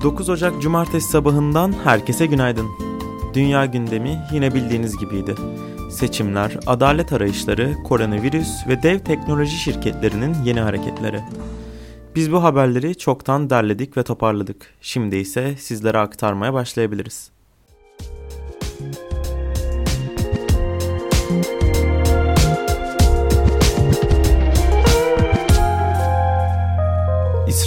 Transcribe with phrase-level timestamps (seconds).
[0.00, 2.66] 9 Ocak Cumartesi sabahından herkese günaydın.
[3.34, 5.34] Dünya gündemi yine bildiğiniz gibiydi.
[5.90, 11.20] Seçimler, adalet arayışları, koronavirüs ve dev teknoloji şirketlerinin yeni hareketleri.
[12.14, 14.74] Biz bu haberleri çoktan derledik ve toparladık.
[14.80, 17.37] Şimdi ise sizlere aktarmaya başlayabiliriz.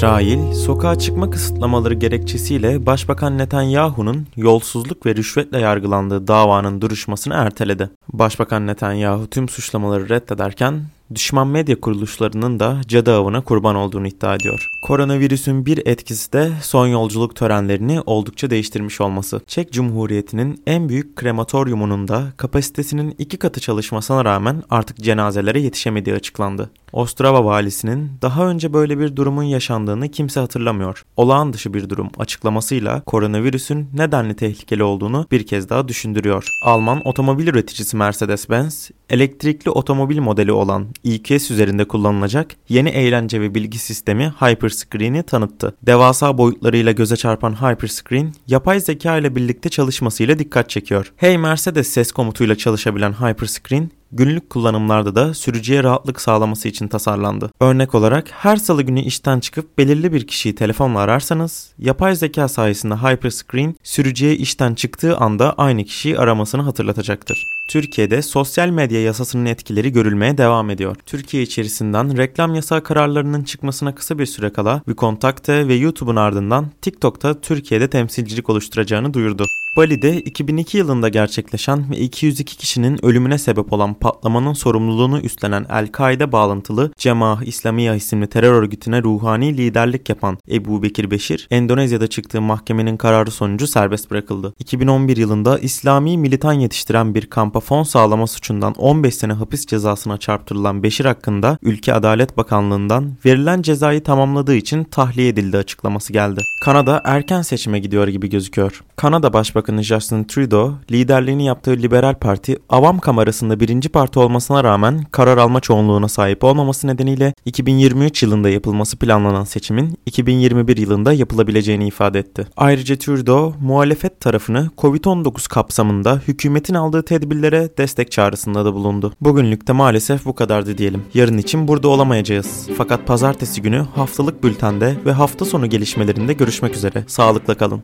[0.01, 7.89] İsrail, sokağa çıkma kısıtlamaları gerekçesiyle Başbakan Netanyahu'nun yolsuzluk ve rüşvetle yargılandığı davanın duruşmasını erteledi.
[8.13, 10.81] Başbakan Netanyahu tüm suçlamaları reddederken
[11.15, 14.67] düşman medya kuruluşlarının da cadı avına kurban olduğunu iddia ediyor.
[14.81, 19.41] Koronavirüsün bir etkisi de son yolculuk törenlerini oldukça değiştirmiş olması.
[19.47, 26.69] Çek Cumhuriyeti'nin en büyük krematoryumunun da kapasitesinin iki katı çalışmasına rağmen artık cenazelere yetişemediği açıklandı.
[26.93, 31.05] Ostrava valisinin daha önce böyle bir durumun yaşandığını kimse hatırlamıyor.
[31.17, 36.47] Olağan dışı bir durum açıklamasıyla koronavirüsün nedenli tehlikeli olduğunu bir kez daha düşündürüyor.
[36.63, 43.79] Alman otomobil üreticisi Mercedes-Benz, elektrikli otomobil modeli olan EQS üzerinde kullanılacak yeni eğlence ve bilgi
[43.79, 45.75] sistemi Hyperscreen'i tanıttı.
[45.83, 51.13] Devasa boyutlarıyla göze çarpan Hyperscreen, yapay zeka ile birlikte çalışmasıyla dikkat çekiyor.
[51.17, 57.51] Hey Mercedes ses komutuyla çalışabilen Hyperscreen, günlük kullanımlarda da sürücüye rahatlık sağlaması için tasarlandı.
[57.59, 62.95] Örnek olarak her salı günü işten çıkıp belirli bir kişiyi telefonla ararsanız, yapay zeka sayesinde
[62.95, 67.45] Hyperscreen sürücüye işten çıktığı anda aynı kişiyi aramasını hatırlatacaktır.
[67.67, 70.95] Türkiye'de sosyal medya yasasının etkileri görülmeye devam ediyor.
[71.05, 77.41] Türkiye içerisinden reklam yasağı kararlarının çıkmasına kısa bir süre kala Vikontakte ve YouTube'un ardından TikTok'ta
[77.41, 79.45] Türkiye'de temsilcilik oluşturacağını duyurdu.
[79.77, 86.91] Bali'de 2002 yılında gerçekleşen ve 202 kişinin ölümüne sebep olan patlamanın sorumluluğunu üstlenen El-Kaide bağlantılı
[86.97, 93.31] Cemaah İslamiye isimli terör örgütüne ruhani liderlik yapan Ebu Bekir Beşir, Endonezya'da çıktığı mahkemenin kararı
[93.31, 94.53] sonucu serbest bırakıldı.
[94.59, 100.83] 2011 yılında İslami militan yetiştiren bir kampa fon sağlama suçundan 15 sene hapis cezasına çarptırılan
[100.83, 106.41] Beşir hakkında Ülke Adalet Bakanlığı'ndan verilen cezayı tamamladığı için tahliye edildi açıklaması geldi.
[106.63, 108.83] Kanada erken seçime gidiyor gibi gözüküyor.
[108.95, 115.37] Kanada Başbakanı Justin Trudeau, liderliğini yaptığı Liberal Parti, avam kamerasında birinci parti olmasına rağmen karar
[115.37, 122.47] alma çoğunluğuna sahip olmaması nedeniyle 2023 yılında yapılması planlanan seçimin 2021 yılında yapılabileceğini ifade etti.
[122.57, 129.13] Ayrıca Trudeau, muhalefet tarafını COVID-19 kapsamında hükümetin aldığı tedbirlere destek çağrısında da bulundu.
[129.21, 131.03] Bugünlük de maalesef bu kadardı diyelim.
[131.13, 132.67] Yarın için burada olamayacağız.
[132.77, 137.03] Fakat pazartesi günü haftalık bültende ve hafta sonu gelişmelerinde görüşmek üzere.
[137.07, 137.79] Sağlıkla kalın.